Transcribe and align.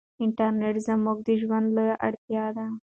انټرنيټ 0.23 0.75
زموږ 0.87 1.17
د 1.27 1.29
ژوند 1.41 1.65
لویه 1.75 1.95
اړتیا 2.07 2.45
ده. 2.57 2.65